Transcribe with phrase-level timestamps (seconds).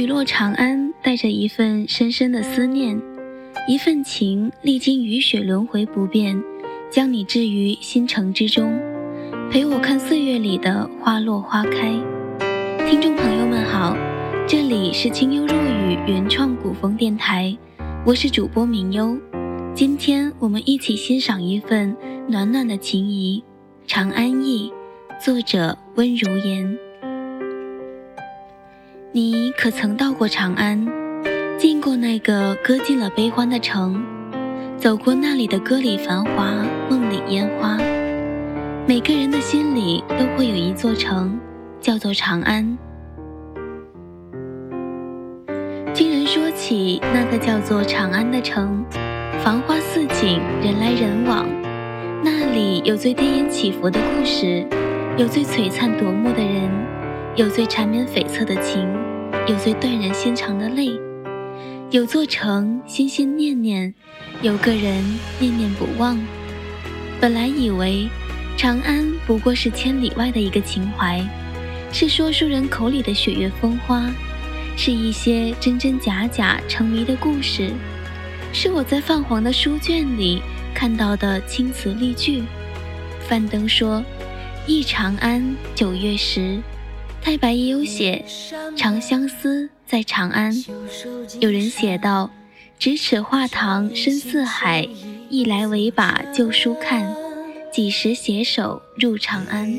[0.00, 2.98] 雨落长安，带着一份深深的思念，
[3.68, 6.42] 一份情，历经雨雪轮回不变，
[6.90, 8.80] 将你置于心城之中，
[9.50, 11.92] 陪我看岁月里的花落花开。
[12.88, 13.94] 听众朋友们好，
[14.48, 17.54] 这里是清幽若雨原创古风电台，
[18.06, 19.14] 我是主播明幽。
[19.74, 21.94] 今天我们一起欣赏一份
[22.26, 23.44] 暖暖的情谊，
[23.86, 24.70] 《长安忆》，
[25.22, 26.89] 作者温如言。
[29.12, 30.86] 你可曾到过长安，
[31.58, 34.00] 进过那个搁尽了悲欢的城，
[34.76, 37.76] 走过那里的歌里繁华，梦里烟花。
[38.86, 41.36] 每个人的心里都会有一座城，
[41.80, 42.78] 叫做长安。
[45.92, 48.84] 听人说起那个叫做长安的城，
[49.42, 51.48] 繁花似锦，人来人往。
[52.22, 54.64] 那里有最跌宕起伏的故事，
[55.16, 56.70] 有最璀璨夺目的人。
[57.36, 58.84] 有最缠绵悱恻的情，
[59.46, 60.92] 有最断人心肠的泪。
[61.90, 63.92] 有座城心心念念，
[64.42, 65.02] 有个人
[65.38, 66.18] 念念不忘。
[67.20, 68.08] 本来以为
[68.56, 71.26] 长安不过是千里外的一个情怀，
[71.90, 74.08] 是说书人口里的雪月风花，
[74.76, 77.72] 是一些真真假假成谜的故事，
[78.52, 80.42] 是我在泛黄的书卷里
[80.74, 82.44] 看到的青词丽句。
[83.26, 84.04] 范登说
[84.66, 86.60] ：“忆长安九月时。”
[87.22, 88.24] 太白也有写
[88.76, 90.52] 《长相思》在长安，
[91.38, 92.30] 有人写道
[92.80, 94.88] ：“咫尺画堂深似海，
[95.28, 97.14] 一来唯把旧书看，
[97.72, 99.72] 几时携手入长安？”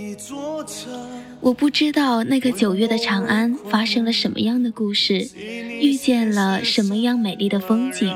[1.41, 8.15] 我不知道那个九月的长安发生了什么样的故事，遇见了什么样美丽的风景。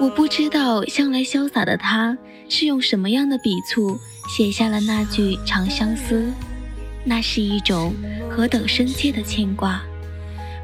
[0.00, 3.96] 我不知道向来潇洒的他是用什么样的笔触
[4.36, 6.16] 写下了那句《长相思》。
[7.06, 7.94] 那是一种
[8.34, 9.80] 何等深切的牵挂，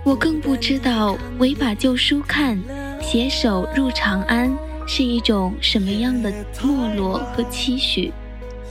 [0.04, 2.60] 我更不知道唯把旧书看，
[3.00, 4.52] 携手入长安
[4.88, 8.12] 是一种什么样的没落和期许。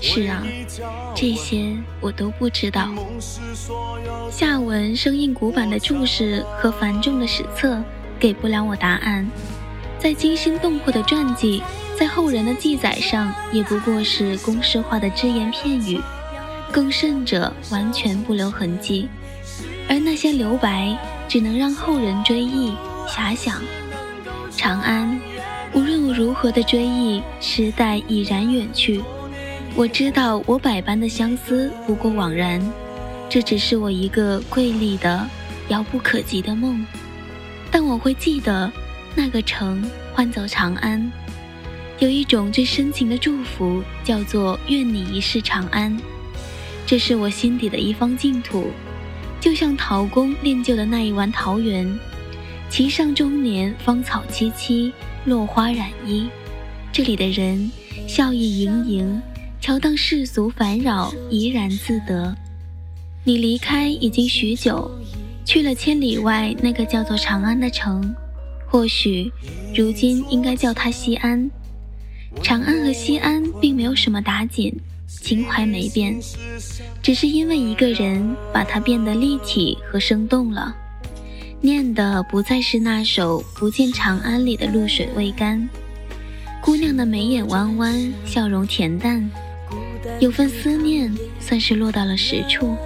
[0.01, 0.43] 是啊，
[1.15, 2.89] 这些我都不知道。
[4.29, 7.81] 下文生硬古板的注释和繁重的史册
[8.19, 9.25] 给不了我答案，
[9.97, 11.63] 在惊心动魄的传记，
[11.97, 16.01] 在后人的记载上也不过是公式化的只言片语。
[16.71, 19.07] 更甚者，完全不留痕迹，
[19.87, 20.97] 而那些留白，
[21.27, 22.73] 只能让后人追忆
[23.07, 23.61] 遐想。
[24.51, 25.19] 长安，
[25.73, 29.01] 无论我如何的追忆，时代已然远去。
[29.75, 32.61] 我知道，我百般的相思不过枉然，
[33.29, 35.27] 这只是我一个瑰丽的、
[35.69, 36.85] 遥不可及的梦。
[37.71, 38.71] 但我会记得，
[39.15, 41.11] 那个城唤作长安，
[41.99, 45.97] 有一种最深情的祝福，叫做愿你一世长安。
[46.89, 48.65] 这是我心底的一方净土，
[49.39, 51.87] 就像陶公练就的那一湾桃源，
[52.67, 54.91] 其上终年芳草萋萋，
[55.23, 56.27] 落花染衣。
[56.91, 57.71] 这里的人
[58.07, 59.21] 笑意盈盈，
[59.61, 62.35] 乔荡世俗烦扰，怡然自得。
[63.23, 64.89] 你离开已经许久，
[65.45, 68.15] 去了千里外那个叫做长安的城，
[68.65, 69.31] 或许
[69.75, 71.51] 如今应该叫它西安。
[72.41, 74.75] 长安和西安并没有什么打紧。
[75.09, 76.15] 情怀没变，
[77.01, 80.75] 只是因为一个人把它变得立体和生动了。
[81.61, 85.67] 念的不再是那首“不见长安”里的露水未干，
[86.61, 89.29] 姑娘的眉眼弯弯，笑容恬淡，
[90.19, 92.77] 有份思念算是落到了实处。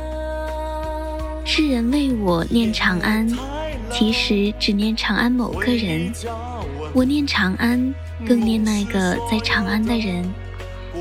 [1.46, 3.28] 世人为我念长安，
[3.92, 6.12] 其实只念长安某个人。
[6.94, 7.94] 我念长安，
[8.26, 10.24] 更念那个在长安的人。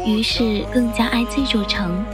[0.04, 2.04] 于是更加爱这座城，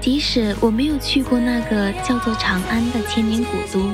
[0.00, 3.90] 即使我没有去过那个叫做长安的千年古都，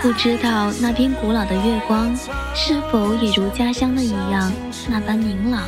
[0.00, 2.16] 不知道那边古老的月光
[2.54, 4.50] 是否也如家乡的一样
[4.88, 5.62] 那般明朗，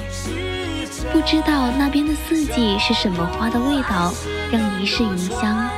[1.12, 4.12] 不知道那边的四季是什么花的味道
[4.50, 5.68] 让一世余香，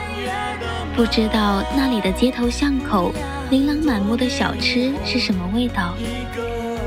[0.94, 3.12] 不知道那里的街头巷口
[3.50, 5.94] 琳琅满目的小吃是什么味道，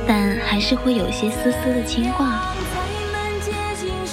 [0.07, 2.41] 但还是会有些丝丝的牵挂。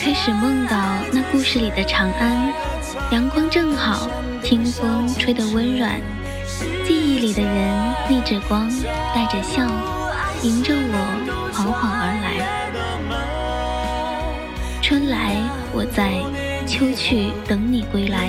[0.06, 0.76] 开始梦到
[1.12, 2.52] 那故事里的长安，
[3.10, 4.08] 阳光正好，
[4.40, 6.00] 清风吹得温软，
[6.86, 8.70] 记忆里的人逆着光，
[9.12, 9.66] 带着笑，
[10.44, 12.38] 迎着我缓缓而来。
[14.80, 15.42] 春来
[15.72, 16.12] 我在，
[16.68, 18.28] 秋去等你归来。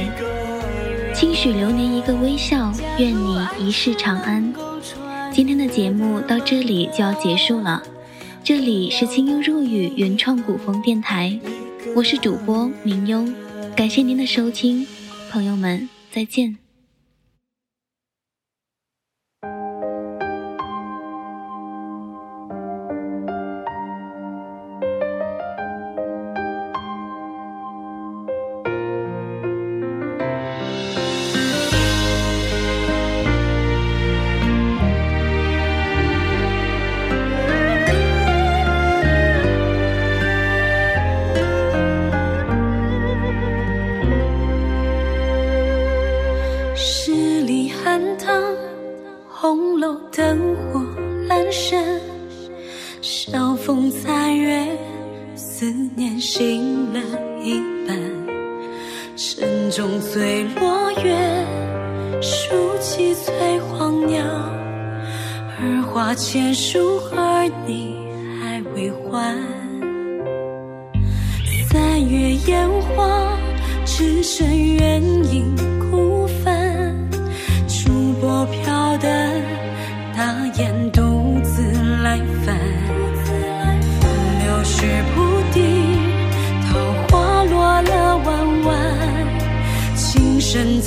[1.13, 4.51] 轻许流年一个微笑，愿你一世长安。
[5.31, 7.83] 今天的节目到这里就要结束了，
[8.44, 11.39] 这里是清幽若雨原创古风电台。
[11.95, 13.25] 我是主播明优，
[13.75, 14.86] 感谢您的收听，
[15.31, 16.67] 朋友们再见。
[53.09, 54.68] 晓风残月，
[55.33, 57.00] 思念醒了
[57.42, 57.54] 一
[57.88, 57.98] 半。
[59.15, 61.15] 晨钟醉落月，
[62.21, 64.21] 数起翠黄鸟。
[65.57, 67.95] 而花千树，儿你
[68.42, 69.33] 还未还。
[71.69, 73.38] 三月烟花，
[73.86, 75.01] 只剩远
[75.31, 75.56] 影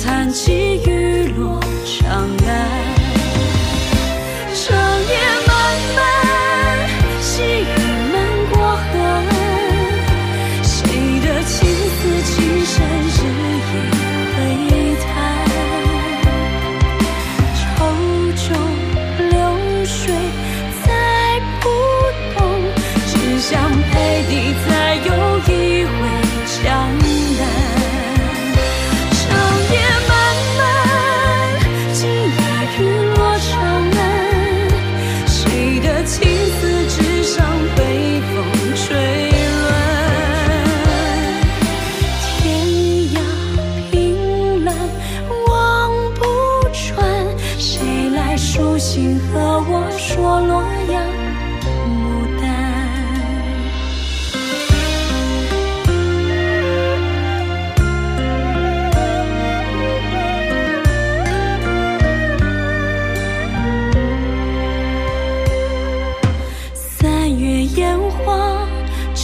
[0.01, 3.00] 残起，雨落长安。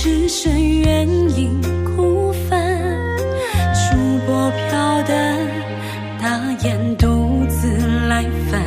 [0.07, 1.05] 只剩远
[1.35, 2.65] 影孤帆。
[3.75, 5.37] 竹波飘的
[6.21, 7.67] 大雁独自
[8.07, 8.63] 来返。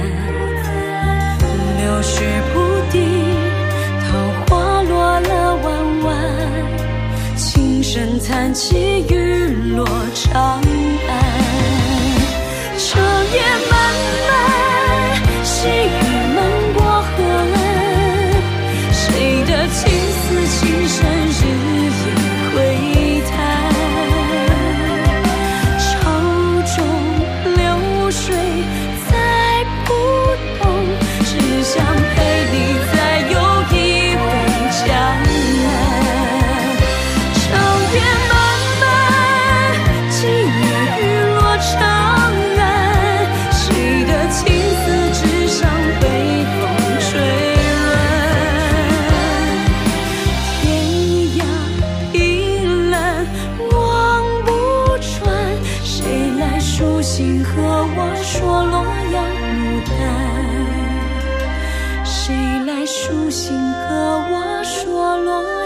[1.78, 2.20] 柳絮
[2.52, 2.60] 铺
[2.92, 2.94] 地，
[4.04, 4.08] 桃
[4.54, 6.08] 花落了弯弯。
[7.38, 10.60] 琴声残起，雨落长
[11.08, 11.10] 安。
[12.76, 13.00] 长
[13.32, 13.40] 夜
[13.70, 14.19] 漫漫，
[57.20, 59.22] 星和我说洛阳
[59.58, 59.60] 牡
[59.90, 59.92] 丹
[62.02, 62.34] 谁
[62.64, 63.84] 来书信和
[64.30, 65.59] 我说洛